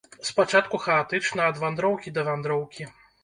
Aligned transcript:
Спачатку 0.27 0.77
хаатычна, 0.85 1.41
ад 1.53 1.61
вандроўкі 1.65 2.13
да 2.17 2.23
вандроўкі. 2.31 2.89